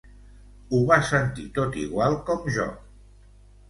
Ho 0.77 0.79
va 0.93 0.97
sentir 1.11 1.47
tot 1.59 1.79
igual 1.85 2.19
com 2.31 2.53
jo. 2.61 2.71